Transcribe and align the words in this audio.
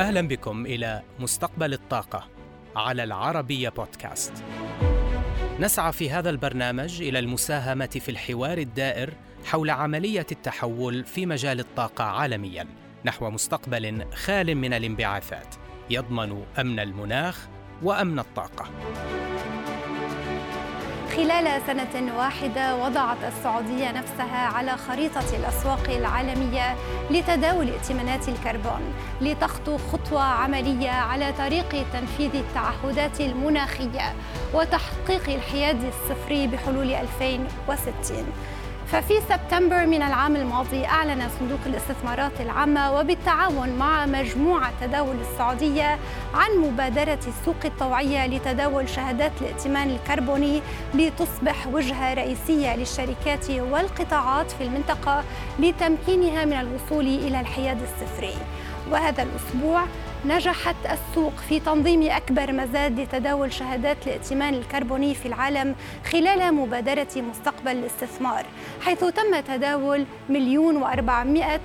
أهلا 0.00 0.20
بكم 0.20 0.66
إلى 0.66 1.02
مستقبل 1.18 1.72
الطاقة 1.72 2.28
على 2.76 3.04
العربية 3.04 3.68
بودكاست. 3.68 4.32
نسعى 5.60 5.92
في 5.92 6.10
هذا 6.10 6.30
البرنامج 6.30 7.02
إلى 7.02 7.18
المساهمة 7.18 7.86
في 7.86 8.08
الحوار 8.08 8.58
الدائر 8.58 9.14
حول 9.44 9.70
عملية 9.70 10.26
التحول 10.32 11.04
في 11.04 11.26
مجال 11.26 11.60
الطاقة 11.60 12.04
عالميا 12.04 12.66
نحو 13.04 13.30
مستقبل 13.30 14.04
خال 14.14 14.54
من 14.54 14.72
الانبعاثات 14.72 15.54
يضمن 15.90 16.44
أمن 16.58 16.80
المناخ 16.80 17.48
وأمن 17.82 18.18
الطاقة. 18.18 18.70
خلال 21.18 21.62
سنة 21.66 22.16
واحدة 22.16 22.76
وضعت 22.76 23.16
السعودية 23.24 23.90
نفسها 23.92 24.46
على 24.46 24.76
خريطة 24.76 25.36
الأسواق 25.36 25.90
العالمية 25.90 26.76
لتداول 27.10 27.70
ائتمانات 27.70 28.28
الكربون 28.28 28.80
لتخطو 29.20 29.78
خطوة 29.78 30.22
عملية 30.22 30.90
على 30.90 31.32
طريق 31.38 31.68
تنفيذ 31.92 32.34
التعهدات 32.34 33.20
المناخية 33.20 34.14
وتحقيق 34.54 35.28
الحياد 35.28 35.84
الصفري 35.84 36.46
بحلول 36.46 36.92
2060 36.94 38.24
ففي 38.92 39.14
سبتمبر 39.28 39.86
من 39.86 40.02
العام 40.02 40.36
الماضي 40.36 40.86
أعلن 40.86 41.28
صندوق 41.40 41.58
الاستثمارات 41.66 42.40
العامة 42.40 42.92
وبالتعاون 42.92 43.68
مع 43.68 44.06
مجموعة 44.06 44.72
تداول 44.80 45.16
السعودية 45.20 45.98
عن 46.34 46.50
مبادرة 46.58 47.18
السوق 47.26 47.56
الطوعية 47.64 48.26
لتداول 48.26 48.88
شهادات 48.88 49.32
الائتمان 49.40 49.90
الكربوني 49.90 50.62
لتصبح 50.94 51.66
وجهة 51.66 52.14
رئيسية 52.14 52.76
للشركات 52.76 53.50
والقطاعات 53.50 54.50
في 54.50 54.64
المنطقة 54.64 55.24
لتمكينها 55.58 56.44
من 56.44 56.52
الوصول 56.52 57.06
إلى 57.06 57.40
الحياد 57.40 57.78
الصفري. 57.82 58.34
وهذا 58.90 59.22
الأسبوع 59.22 59.82
نجحت 60.24 60.76
السوق 60.90 61.32
في 61.48 61.60
تنظيم 61.60 62.10
أكبر 62.10 62.52
مزاد 62.52 63.00
لتداول 63.00 63.52
شهادات 63.52 64.06
الائتمان 64.06 64.54
الكربوني 64.54 65.14
في 65.14 65.26
العالم 65.26 65.74
خلال 66.12 66.54
مبادرة 66.54 67.08
مستقبل 67.16 67.70
الاستثمار 67.70 68.44
حيث 68.80 69.04
تم 69.04 69.40
تداول 69.40 70.04
مليون 70.28 70.76
وأربعمائة 70.76 71.60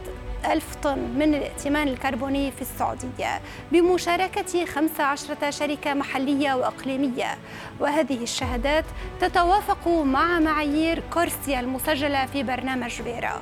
ألف 0.51 0.75
طن 0.75 0.99
من 0.99 1.35
الائتمان 1.35 1.87
الكربوني 1.87 2.51
في 2.51 2.61
السعودية 2.61 3.41
بمشاركة 3.71 4.65
15 4.65 5.51
شركة 5.51 5.93
محلية 5.93 6.53
وإقليمية. 6.53 7.37
وهذه 7.79 8.23
الشهادات 8.23 8.85
تتوافق 9.21 9.87
مع 9.87 10.39
معايير 10.39 11.03
CORSIA 11.13 11.59
المسجلة 11.59 12.25
في 12.25 12.43
برنامج 12.43 13.01
Verra 13.02 13.41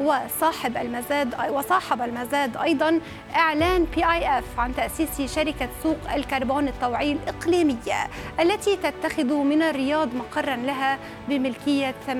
وصاحب 0.00 0.76
المزاد 0.76 1.34
وصاحب 1.50 2.02
المزاد 2.02 2.56
أيضا 2.56 3.00
إعلان 3.34 3.84
PIF 3.84 4.58
عن 4.60 4.74
تأسيس 4.74 5.34
شركة 5.34 5.68
سوق 5.82 5.96
الكربون 6.14 6.68
الطوعي 6.68 7.12
الإقليمية 7.12 8.08
التي 8.40 8.76
تتخذ 8.76 9.34
من 9.34 9.62
الرياض 9.62 10.14
مقرا 10.14 10.56
لها 10.56 10.98
بملكية 11.28 11.94
80% 12.06 12.10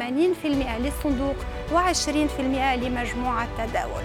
للصندوق 0.81 1.37
و20% 1.73 2.41
لمجموعة 2.83 3.49
تداول 3.59 4.05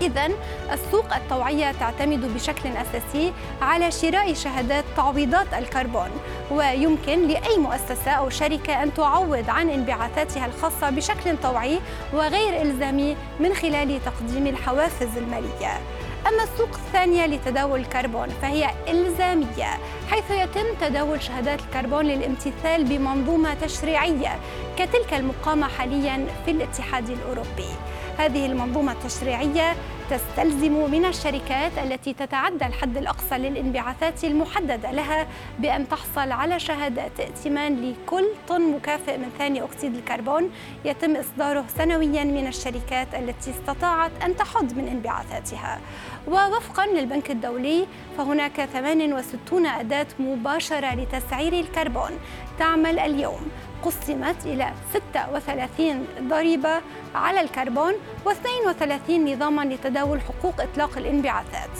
إذا 0.00 0.28
السوق 0.72 1.14
الطوعية 1.14 1.72
تعتمد 1.72 2.34
بشكل 2.34 2.68
أساسي 2.68 3.32
على 3.62 3.90
شراء 3.90 4.34
شهادات 4.34 4.84
تعويضات 4.96 5.54
الكربون 5.54 6.10
ويمكن 6.50 7.28
لأي 7.28 7.58
مؤسسة 7.58 8.10
أو 8.10 8.30
شركة 8.30 8.82
أن 8.82 8.94
تعوض 8.94 9.44
عن 9.50 9.70
انبعاثاتها 9.70 10.46
الخاصة 10.46 10.90
بشكل 10.90 11.36
طوعي 11.42 11.80
وغير 12.12 12.62
إلزامي 12.62 13.16
من 13.40 13.54
خلال 13.54 14.00
تقديم 14.04 14.46
الحوافز 14.46 15.16
المالية. 15.16 15.80
أما 16.28 16.42
السوق 16.42 16.68
الثانية 16.68 17.26
لتداول 17.26 17.80
الكربون 17.80 18.28
فهي 18.42 18.70
إلزامية 18.88 19.78
حيث 20.10 20.30
يتم 20.30 20.66
تداول 20.80 21.22
شهادات 21.22 21.60
الكربون 21.60 22.04
للامتثال 22.04 22.84
بمنظومة 22.84 23.54
تشريعية 23.54 24.38
كتلك 24.78 25.14
المقامة 25.14 25.68
حاليا 25.68 26.26
في 26.44 26.50
الاتحاد 26.50 27.10
الأوروبي. 27.10 27.70
هذه 28.18 28.46
المنظومة 28.46 28.92
التشريعية 28.92 29.76
تستلزم 30.10 30.90
من 30.90 31.04
الشركات 31.04 31.72
التي 31.78 32.12
تتعدى 32.12 32.66
الحد 32.66 32.96
الأقصى 32.96 33.38
للانبعاثات 33.38 34.24
المحددة 34.24 34.90
لها 34.90 35.26
بأن 35.58 35.88
تحصل 35.88 36.32
على 36.32 36.60
شهادات 36.60 37.20
ائتمان 37.20 37.90
لكل 37.90 38.24
طن 38.48 38.72
مكافئ 38.72 39.18
من 39.18 39.30
ثاني 39.38 39.62
أكسيد 39.62 39.94
الكربون 39.94 40.50
يتم 40.84 41.16
إصداره 41.16 41.64
سنويا 41.78 42.24
من 42.24 42.46
الشركات 42.46 43.14
التي 43.14 43.50
استطاعت 43.50 44.10
أن 44.24 44.36
تحد 44.36 44.76
من 44.78 44.88
انبعاثاتها. 44.88 45.80
ووفقا 46.28 46.86
للبنك 46.86 47.30
الدولي 47.30 47.86
فهناك 48.18 48.68
68 48.72 49.66
أداة 49.66 50.06
مباشرة 50.18 50.94
لتسعير 50.94 51.52
الكربون 51.52 52.10
تعمل 52.58 52.98
اليوم. 52.98 53.50
قسمت 53.86 54.46
إلى 54.46 54.72
36 54.92 56.06
ضريبة 56.28 56.80
على 57.14 57.40
الكربون 57.40 57.92
و32 58.26 59.10
نظاما 59.10 59.62
لتداول 59.62 60.20
حقوق 60.20 60.60
إطلاق 60.60 60.98
الانبعاثات. 60.98 61.70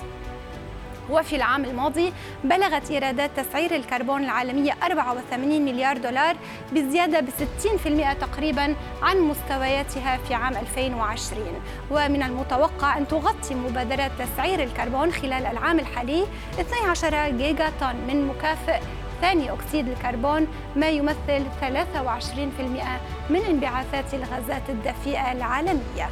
وفي 1.10 1.36
العام 1.36 1.64
الماضي 1.64 2.12
بلغت 2.44 2.90
إيرادات 2.90 3.30
تسعير 3.36 3.74
الكربون 3.76 4.24
العالمية 4.24 4.72
84 4.82 5.64
مليار 5.64 5.98
دولار 5.98 6.36
بزيادة 6.72 7.20
ب 7.20 7.28
60% 7.28 8.20
تقريبا 8.20 8.74
عن 9.02 9.20
مستوياتها 9.20 10.16
في 10.16 10.34
عام 10.34 10.56
2020 10.56 11.42
ومن 11.90 12.22
المتوقع 12.22 12.98
أن 12.98 13.08
تغطي 13.08 13.54
مبادرة 13.54 14.10
تسعير 14.18 14.62
الكربون 14.62 15.12
خلال 15.12 15.46
العام 15.46 15.78
الحالي 15.78 16.26
12 16.60 17.36
جيجا 17.36 17.72
طن 17.80 17.96
من 18.08 18.26
مكافئ 18.26 18.80
ثاني 19.20 19.52
أكسيد 19.52 19.88
الكربون 19.88 20.46
ما 20.76 20.88
يمثل 20.88 21.44
23% 21.60 21.64
من 23.30 23.40
انبعاثات 23.48 24.14
الغازات 24.14 24.62
الدفيئة 24.70 25.32
العالمية. 25.32 26.08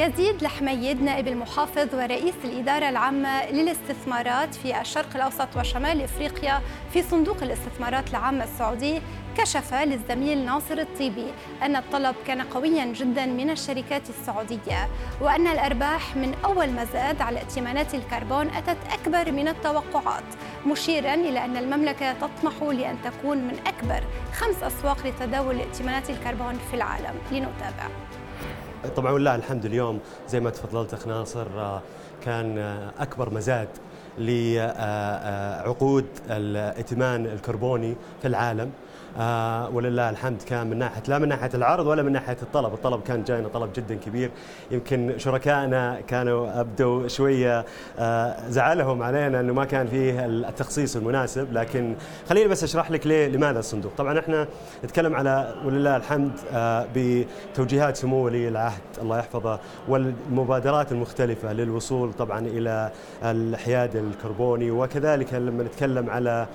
يزيد 0.00 0.42
الحميد 0.42 1.02
نائب 1.02 1.28
المحافظ 1.28 1.94
ورئيس 1.94 2.34
الإدارة 2.44 2.88
العامة 2.88 3.50
للاستثمارات 3.50 4.54
في 4.54 4.80
الشرق 4.80 5.16
الأوسط 5.16 5.56
وشمال 5.56 6.02
إفريقيا 6.02 6.60
في 6.92 7.02
صندوق 7.02 7.42
الاستثمارات 7.42 8.10
العامة 8.10 8.44
السعودي 8.44 9.02
كشف 9.36 9.74
للزميل 9.74 10.44
ناصر 10.44 10.78
الطيبي 10.78 11.26
أن 11.62 11.76
الطلب 11.76 12.14
كان 12.26 12.42
قويا 12.42 12.84
جدا 12.84 13.26
من 13.26 13.50
الشركات 13.50 14.02
السعودية 14.08 14.88
وأن 15.20 15.46
الأرباح 15.46 16.16
من 16.16 16.34
أول 16.44 16.70
مزاد 16.70 17.20
على 17.22 17.38
ائتمانات 17.38 17.94
الكربون 17.94 18.48
أتت 18.48 18.78
أكبر 18.92 19.32
من 19.32 19.48
التوقعات 19.48 20.24
مشيرا 20.66 21.14
إلى 21.14 21.44
أن 21.44 21.56
المملكة 21.56 22.12
تطمح 22.12 22.62
لأن 22.62 22.96
تكون 23.04 23.38
من 23.38 23.56
أكبر 23.66 24.04
خمس 24.32 24.62
أسواق 24.62 25.06
لتداول 25.06 25.60
ائتمانات 25.60 26.10
الكربون 26.10 26.58
في 26.70 26.74
العالم. 26.74 27.14
لنتابع. 27.32 27.88
طبعا 28.88 29.12
ولله 29.12 29.34
الحمد 29.34 29.64
اليوم 29.64 30.00
زي 30.28 30.40
ما 30.40 30.50
تفضلت 30.50 30.94
أخ 30.94 31.06
ناصر 31.06 31.46
آه، 31.60 31.80
كان 32.24 32.58
آه، 32.58 32.90
أكبر 32.98 33.34
مزاد 33.34 33.68
لعقود 34.20 36.06
الائتمان 36.30 37.26
الكربوني 37.26 37.96
في 38.22 38.28
العالم. 38.28 38.70
آه 39.18 39.70
ولله 39.70 40.10
الحمد 40.10 40.42
كان 40.42 40.66
من 40.66 40.78
ناحيه 40.78 41.02
لا 41.08 41.18
من 41.18 41.28
ناحية 41.28 41.50
العرض 41.54 41.86
ولا 41.86 42.02
من 42.02 42.12
ناحية 42.12 42.36
الطلب، 42.42 42.74
الطلب 42.74 43.02
كان 43.02 43.24
جاينا 43.24 43.48
طلب 43.48 43.70
جدا 43.76 43.94
كبير، 43.94 44.30
يمكن 44.70 45.14
شركائنا 45.16 46.00
كانوا 46.08 46.60
أبدوا 46.60 47.08
شوية 47.08 47.64
آه 47.98 48.48
زعلهم 48.48 49.02
علينا 49.02 49.40
إنه 49.40 49.52
ما 49.52 49.64
كان 49.64 49.86
فيه 49.86 50.26
التخصيص 50.26 50.96
المناسب، 50.96 51.52
لكن 51.52 51.94
خليني 52.28 52.48
بس 52.48 52.64
أشرح 52.64 52.90
لك 52.90 53.06
ليه 53.06 53.28
لماذا 53.28 53.58
الصندوق، 53.58 53.92
طبعا 53.98 54.18
إحنا 54.18 54.46
نتكلم 54.84 55.14
على 55.14 55.54
ولله 55.64 55.96
الحمد 55.96 56.32
آه 56.52 56.86
بتوجيهات 56.94 57.96
سمو 57.96 58.24
ولي 58.24 58.48
العهد. 58.48 58.80
الله 59.02 59.18
يحفظه 59.18 59.58
والمبادرات 59.88 60.92
المختلفة 60.92 61.52
للوصول 61.52 62.12
طبعا 62.12 62.38
إلى 62.38 62.90
الحياد 63.24 63.96
الكربوني 64.10 64.70
وكذلك 64.70 65.34
لما 65.34 65.62
نتكلم 65.62 66.10
على 66.10 66.46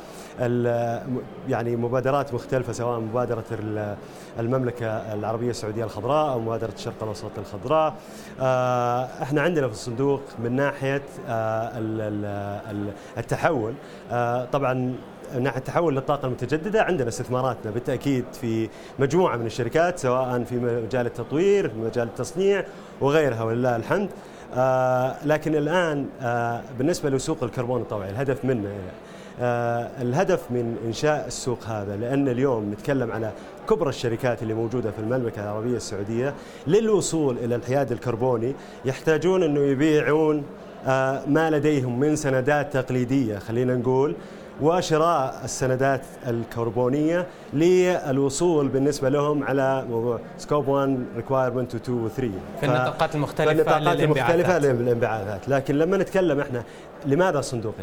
يعني 1.50 1.76
مبادرات 1.76 2.34
مختلفة 2.34 2.74
سواء 2.74 3.00
مبادرة 3.00 3.44
المملكة 4.40 4.88
العربية 4.88 5.50
السعودية 5.50 5.84
الخضراء 5.84 6.32
أو 6.32 6.40
مبادرة 6.40 6.74
الشرق 6.76 7.04
الأوسط 7.04 7.32
الخضراء. 7.38 7.96
آه، 8.42 9.04
إحنا 9.24 9.42
عندنا 9.42 9.68
في 9.68 9.74
الصندوق 9.74 10.22
من 10.44 10.56
ناحية 10.56 11.02
آه، 11.28 11.72
التحول. 13.18 13.74
آه، 14.12 14.46
طبعا 14.46 14.74
من 15.36 15.44
ناحية 15.44 15.58
التحول 15.58 15.96
للطاقة 15.96 16.26
المتجددة 16.26 16.84
عندنا 16.84 17.08
استثماراتنا 17.08 17.72
بالتأكيد 17.72 18.26
في 18.42 18.70
مجموعة 19.00 19.38
من 19.38 19.46
الشركات 19.46 20.00
سواء 20.00 20.44
في 20.44 20.56
مجال 20.56 21.06
التطوير 21.06 21.70
في 21.70 21.76
مجال 21.76 22.08
التصنيع 22.08 22.66
وغيرها 23.02 23.44
ولله 23.44 23.76
الحمد. 23.76 24.10
لكن 25.26 25.56
الآن 25.56 26.06
آه 26.22 26.62
بالنسبة 26.78 27.10
لسوق 27.10 27.44
الكربون 27.44 27.82
الطوعي 27.82 28.10
الهدف 28.10 28.46
منه 28.46 28.70
الهدف 30.02 30.52
من 30.52 30.78
إنشاء 30.86 31.28
السوق 31.28 31.64
هذا 31.64 31.96
لأن 31.96 32.28
اليوم 32.28 32.72
نتكلم 32.72 33.12
على 33.12 33.32
كبرى 33.70 33.90
الشركات 33.90 34.44
اللي 34.44 34.54
موجودة 34.54 34.92
في 34.92 35.00
المملكة 35.00 35.44
العربية 35.44 35.76
السعودية 35.78 36.34
للوصول 36.68 37.38
إلى 37.38 37.56
الحياد 37.56 37.92
الكربوني 37.92 38.56
يحتاجون 38.86 39.44
إنه 39.44 39.60
يبيعون 39.60 40.44
ما 41.28 41.50
لديهم 41.52 42.00
من 42.00 42.16
سندات 42.16 42.74
تقليدية 42.74 43.38
خلينا 43.38 43.76
نقول 43.76 44.16
وشراء 44.62 45.42
السندات 45.44 46.02
الكربونية 46.28 47.28
للوصول 47.56 48.68
بالنسبة 48.68 49.10
لهم 49.10 49.44
على 49.44 49.86
موضوع 49.90 50.20
scope 50.38 50.68
1 50.68 51.06
requirement 51.16 51.76
2 51.76 51.98
و 52.06 52.10
3 52.10 52.32
في 52.60 52.66
النطاقات 52.66 53.16
المختلفة 53.16 53.54
في 53.54 53.62
النطاقات 53.62 54.00
المختلفة 54.00 54.60
للإنبعاثات. 54.60 55.50
لكن 55.50 55.76
لما 55.78 55.98
نتكلم 55.98 56.40
إحنا 56.40 56.64
لماذا 57.06 57.40
الصندوق 57.40 57.76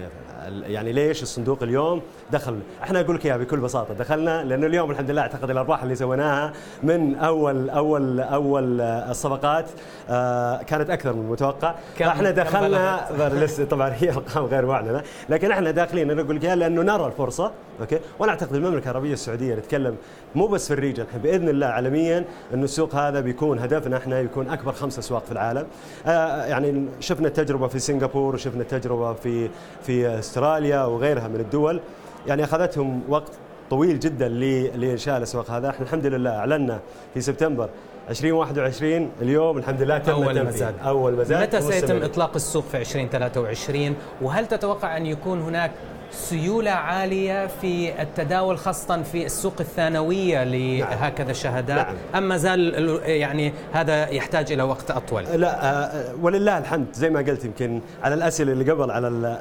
يعني 0.49 0.93
ليش 0.93 1.23
الصندوق 1.23 1.63
اليوم 1.63 2.03
دخل؟ 2.33 2.59
إحنا 2.83 3.01
أقول 3.01 3.17
لك 3.17 3.27
إياها 3.27 3.37
بكل 3.37 3.61
بساطة. 3.61 3.95
دخلنا 3.95 4.45
لأنه 4.45 4.67
اليوم 4.67 4.91
الحمد 4.91 5.11
لله 5.11 5.23
أعتقد 5.23 5.51
الأرباح 5.51 5.83
اللي 5.83 5.95
سويناها 5.95 6.53
من 6.83 7.15
اول 7.15 7.71
اول 7.71 8.21
أول 8.21 8.81
الصفقات 8.81 9.71
آه 10.11 10.63
كانت 10.63 10.91
أكثر 10.91 11.13
من 11.13 11.21
المتوقع. 11.21 11.75
إحنا 12.03 12.31
دخلنا 12.31 13.09
لسه 13.45 13.65
طبعا 13.65 13.93
هي 13.99 14.11
أرقام 14.11 14.45
غير 14.45 14.67
معلنه 14.67 15.03
لكن 15.29 15.53
إحنا 15.53 15.71
داخلين 15.71 16.11
أنا 16.11 16.23
أقول 16.23 16.37
لك 16.37 16.45
لأنه 16.45 16.83
نرى 16.83 17.07
الفرصة. 17.07 17.53
أوكي؟ 17.83 17.99
وأنا 18.19 18.33
أعتقد 18.33 18.55
المملكة 18.55 18.91
العربية 18.91 19.13
السعودية 19.13 19.55
نتكلم 19.55 19.97
مو 20.35 20.47
بس 20.47 20.69
في 20.69 20.75
الريجن. 20.75 21.05
بإذن 21.23 21.49
الله 21.49 21.67
عالميا 21.67 22.25
إنه 22.55 22.65
السوق 22.65 22.95
هذا 22.95 23.21
بيكون 23.21 23.59
هدفنا 23.59 23.97
إحنا 23.97 24.21
يكون 24.21 24.49
أكبر 24.49 24.73
خمس 24.73 24.99
أسواق 24.99 25.25
في 25.25 25.33
العالم. 25.33 25.67
آه 26.07 26.45
يعني 26.45 26.87
شفنا 27.01 27.29
التجربة 27.29 27.69
في 27.69 27.79
سنغافور 27.79 28.35
وشفنا 28.35 28.63
التجربة 28.63 29.13
في 29.13 29.51
في 29.83 30.19
أستراليا 30.19 30.85
وغيرها 30.85 31.29
من 31.29 31.41
الدول. 31.41 31.81
يعني 32.27 32.45
أخذتهم 32.45 33.03
وقت 33.09 33.33
طويل 33.71 33.99
جدا 33.99 34.29
لإنشاء 34.29 35.17
الأسواق 35.17 35.51
هذا. 35.51 35.71
إحنا 35.71 35.87
الحمد 35.87 36.07
لله 36.07 36.31
أعلنا 36.31 36.81
في 37.15 37.21
سبتمبر 37.21 37.69
2021 38.11 39.11
اليوم 39.23 39.59
الحمد 39.59 39.83
لله 39.83 39.99
تم 39.99 40.13
أول 40.13 40.47
مزاد. 40.47 40.75
أول 40.85 41.13
مزاد. 41.13 41.43
متى 41.43 41.61
سيتم 41.61 42.03
إطلاق 42.03 42.35
السوق 42.35 42.65
في 42.65 42.77
2023 42.77 43.95
وهل 44.23 44.47
تتوقع 44.47 44.97
أن 44.97 45.07
يكون 45.07 45.41
هناك 45.41 45.71
سيولة 46.13 46.71
عالية 46.71 47.47
في 47.47 48.03
التداول 48.03 48.59
خاصة 48.59 49.03
في 49.03 49.27
السوق 49.27 49.55
الثانوية 49.61 50.45
لهكذا 50.45 51.25
نعم. 51.25 51.35
شهادات 51.35 51.87
نعم. 51.87 51.97
أم 52.15 52.29
ما 52.29 52.37
زال 52.37 53.01
يعني 53.05 53.53
هذا 53.73 54.09
يحتاج 54.09 54.53
إلى 54.53 54.63
وقت 54.63 54.91
أطول 54.91 55.25
لا 55.25 55.91
ولله 56.23 56.59
الحمد 56.59 56.87
زي 56.93 57.11
ما 57.11 57.21
قلت 57.21 57.45
يمكن 57.45 57.81
على 58.03 58.15
الأسئلة 58.15 58.53
اللي 58.53 58.71
قبل 58.71 58.91
على 58.91 59.39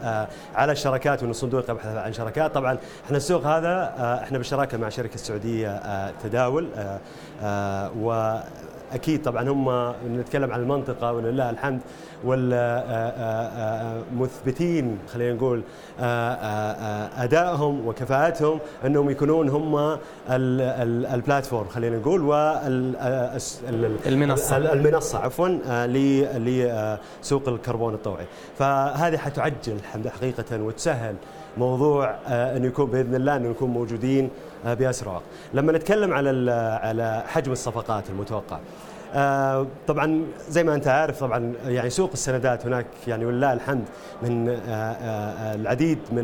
على 0.55 0.71
الشراكات 0.71 1.21
وأن 1.21 1.31
الصندوق 1.31 1.69
يبحث 1.69 1.95
عن 1.97 2.13
شراكات 2.13 2.53
طبعا 2.53 2.77
إحنا 3.05 3.17
السوق 3.17 3.45
هذا 3.45 3.93
إحنا 4.23 4.37
بالشراكة 4.37 4.77
مع 4.77 4.89
شركة 4.89 5.15
السعودية 5.15 5.81
تداول 6.23 6.67
واكيد 8.91 9.21
طبعا 9.21 9.49
هم 9.49 9.93
نتكلم 10.19 10.51
عن 10.51 10.59
المنطقة 10.59 11.13
ولله 11.13 11.49
الحمد 11.49 11.79
والمثبتين 14.11 14.97
خلينا 15.13 15.33
نقول 15.33 15.61
أدائهم 17.23 17.87
وكفاءتهم 17.87 18.59
أنهم 18.85 19.09
يكونون 19.09 19.49
هم 19.49 19.97
البلاتفورم 20.29 21.67
خلينا 21.67 21.97
نقول 21.97 22.21
والمنصه 24.05 24.57
المنصة 24.57 25.19
عفوا 25.19 25.47
لسوق 26.37 27.47
الكربون 27.49 27.93
الطوعي 27.93 28.25
فهذه 28.57 29.17
حتعجل 29.17 29.77
حقيقة 30.19 30.63
وتسهل 30.63 31.15
موضوع 31.57 32.15
انه 32.27 32.67
يكون 32.67 32.85
بإذن 32.85 33.15
الله 33.15 33.35
انه 33.35 33.49
نكون 33.49 33.69
موجودين 33.69 34.29
باسرع 34.65 35.13
وقت. 35.13 35.23
لما 35.53 35.71
نتكلم 35.71 36.13
على 36.13 36.51
على 36.83 37.23
حجم 37.27 37.51
الصفقات 37.51 38.09
المتوقع 38.09 38.55
آه 38.57 38.59
طبعا 39.87 40.25
زي 40.49 40.63
ما 40.63 40.75
أنت 40.75 40.87
عارف 40.87 41.19
طبعا 41.19 41.53
يعني 41.65 41.89
سوق 41.89 42.09
السندات 42.13 42.65
هناك 42.65 42.85
يعني 43.07 43.25
ولله 43.25 43.53
الحمد 43.53 43.83
من 44.23 44.49
آه 44.49 44.55
آه 44.71 45.55
العديد 45.55 45.99
من 46.11 46.23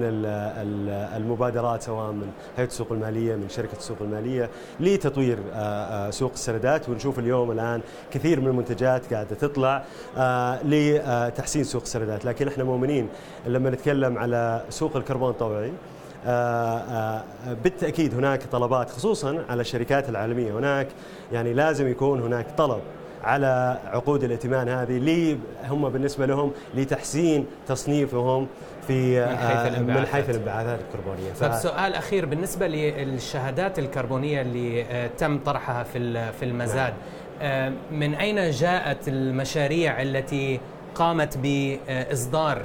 المبادرات 1.16 1.82
سواء 1.82 2.12
من 2.12 2.28
هيئة 2.58 2.68
السوق 2.68 2.92
المالية 2.92 3.36
من 3.36 3.50
شركة 3.50 3.78
السوق 3.78 3.98
المالية 4.02 4.50
لتطوير 4.80 5.38
سوق 6.10 6.32
السندات. 6.34 6.90
ونشوف 6.90 7.20
اليوم 7.20 7.52
الآن 7.52 7.82
كثير 8.12 8.40
من 8.40 8.48
المنتجات 8.48 9.14
قاعدة 9.14 9.36
تطلع 9.36 9.84
لتحسين 10.64 11.64
سوق 11.64 11.82
السندات. 11.82 12.26
لكن 12.26 12.48
إحنا 12.48 12.64
مؤمنين 12.64 13.10
لما 13.48 13.70
نتكلم 13.70 14.18
على 14.18 14.62
سوق 14.70 14.96
الكربون 14.96 15.34
آآ 15.42 15.72
بالتأكيد 17.64 18.14
هناك 18.14 18.44
طلبات 18.44 18.90
خصوصا 18.90 19.44
على 19.50 19.62
الشركات 19.62 20.10
العالمية. 20.10 20.52
هناك 20.52 20.88
يعني 21.34 21.54
لازم 21.54 21.88
يكون 21.88 22.22
هناك 22.22 22.46
طلب 22.58 22.82
على 23.24 23.78
عقود 23.86 24.24
الائتمان 24.24 24.70
هذه 24.70 24.98
لي 24.98 25.38
هم 25.70 25.90
بالنسبة 25.90 26.26
لهم 26.26 26.52
لتحسين 26.76 27.46
تصنيفهم 27.68 28.48
في 28.88 29.26
من 29.26 29.38
حيث 29.38 29.68
الانبعاثات, 29.68 30.02
من 30.02 30.06
حيث 30.06 30.30
الانبعاثات. 30.30 30.80
الكربونية. 30.80 31.34
ف... 31.34 31.44
طيب 31.44 31.54
سؤال 31.54 31.94
أخير 31.94 32.26
بالنسبة 32.26 32.68
للشهادات 32.68 33.80
الكربونية 33.80 34.42
اللي 34.42 35.10
تم 35.18 35.40
طرحها 35.40 35.84
في 35.84 36.32
في 36.32 36.46
المزاد 36.46 36.94
من 37.92 38.16
أين 38.16 38.52
جاءت 38.52 39.08
المشاريع 39.08 40.02
التي 40.02 40.60
قامت 40.98 41.38
بإصدار 41.38 42.58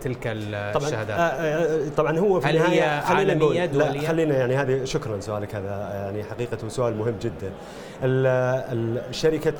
تلك 0.00 0.26
الشهادات 0.26 1.16
طبعا 1.16 1.90
طبعا 1.96 2.18
هو 2.18 2.40
في 2.40 2.48
هل 2.48 2.58
هي 2.58 2.82
عالمية 2.82 3.66
دولية؟ 3.66 4.08
خلينا 4.08 4.36
يعني 4.36 4.56
هذه 4.56 4.84
شكرا 4.84 5.20
سؤالك 5.20 5.54
هذا 5.54 5.90
يعني 5.94 6.24
حقيقة 6.24 6.68
سؤال 6.68 6.96
مهم 6.96 7.14
جدا. 7.22 7.50
الشركة 8.02 9.54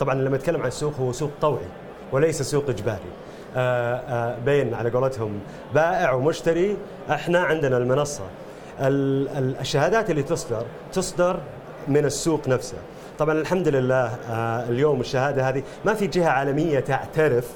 طبعا 0.00 0.14
لما 0.14 0.36
نتكلم 0.36 0.60
عن 0.60 0.68
السوق 0.68 0.96
هو 1.00 1.12
سوق 1.12 1.30
طوعي 1.40 1.66
وليس 2.12 2.42
سوق 2.42 2.64
إجباري. 2.68 3.12
بين 4.44 4.74
على 4.74 4.90
قولتهم 4.90 5.40
بائع 5.74 6.12
ومشتري 6.12 6.76
إحنا 7.10 7.38
عندنا 7.38 7.76
المنصة 7.76 8.24
الشهادات 8.80 10.10
اللي 10.10 10.22
تصدر 10.22 10.64
تصدر 10.92 11.40
من 11.88 12.04
السوق 12.04 12.48
نفسه 12.48 12.76
طبعا 13.18 13.40
الحمد 13.40 13.68
لله 13.68 14.16
اليوم 14.68 15.00
الشهادة 15.00 15.48
هذه 15.48 15.62
ما 15.84 15.94
في 15.94 16.06
جهة 16.06 16.28
عالمية 16.28 16.80
تعترف 16.80 17.48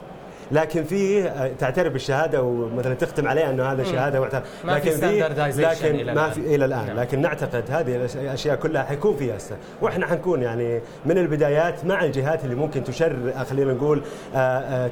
لكن 0.53 0.85
في 0.85 1.31
تعترف 1.59 1.93
بالشهادة 1.93 2.43
ومثلا 2.43 2.95
تختم 2.95 3.29
عليها 3.29 3.51
إنه 3.51 3.73
هذا 3.73 3.85
شهادة 3.85 4.21
معترف 4.21 4.43
لكن 4.65 4.91
في 4.91 5.21
لكن 5.63 6.15
ما 6.15 6.31
في 6.31 6.41
إلى 6.41 6.65
الآن. 6.65 6.87
نعم. 6.87 7.01
لكن 7.01 7.21
نعتقد 7.21 7.65
هذه 7.71 7.97
الأشياء 8.15 8.57
كلها 8.57 8.83
حيكون 8.83 9.17
فيها 9.17 9.37
استثناء 9.37 9.61
وإحنا 9.83 10.07
حنكون 10.07 10.43
يعني 10.43 10.81
من 11.07 11.19
البدايات 11.19 11.85
مع 11.85 12.05
الجهات 12.05 12.45
اللي 12.45 12.55
ممكن 12.55 12.85
تشر 12.85 13.33
خلينا 13.51 13.73
نقول 13.73 14.03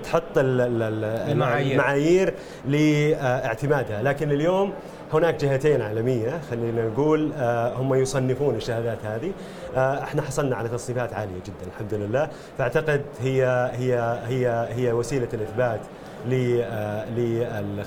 تحط 0.05 0.23
المعايير, 0.37 1.73
المعايير 1.73 2.35
لاعتمادها 2.67 4.03
لكن 4.03 4.33
اليوم 4.33 4.73
هناك 5.15 5.35
جهتين 5.35 5.83
عالمية 5.83 6.41
خلينا 6.51 6.89
نقول 6.89 7.33
هم 7.77 7.95
يصنفون 7.95 8.55
الشهادات 8.55 8.99
هذه. 9.05 9.33
إحنا 9.77 10.23
حصلنا 10.23 10.57
على 10.57 10.69
تصنيفات 10.69 11.13
عالية 11.13 11.41
جدا 11.47 11.73
الحمد 11.75 11.95
لله. 11.95 12.31
فأعتقد 12.59 13.05
هي 13.21 13.71
هي 13.75 14.19
هي 14.27 14.69
هي 14.71 14.93
وسيلة 14.93 15.29
الإثبات 15.35 15.81
ل 16.29 16.63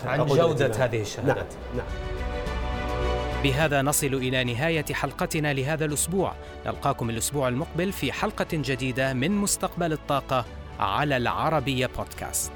عن 0.06 0.26
جودة 0.26 0.86
هذه 0.86 1.02
الشهادات. 1.02 1.36
نعم 1.38 1.78
نعم. 1.78 1.88
بهذا 3.44 3.82
نصل 3.82 4.08
إلى 4.08 4.44
نهاية 4.44 4.86
حلقتنا 4.94 5.54
لهذا 5.54 5.86
الأسبوع. 5.86 6.34
نلقاكم 6.66 7.10
الأسبوع 7.10 7.48
المقبل 7.48 7.92
في 7.92 8.12
حلقة 8.12 8.48
جديدة 8.54 9.14
من 9.14 9.32
مستقبل 9.32 9.94
الطاقة 9.94 10.46
على 10.80 11.18
العربية 11.18 11.90
بودكاست. 11.98 12.52